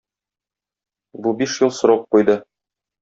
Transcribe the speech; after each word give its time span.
Бу 1.21 1.35
биш 1.41 1.59
ел 1.67 1.73
срок 1.81 2.09
куйды. 2.17 2.39